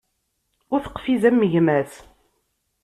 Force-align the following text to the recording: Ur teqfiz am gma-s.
Ur 0.73 0.79
teqfiz 0.81 1.23
am 1.29 1.39
gma-s. 1.51 1.93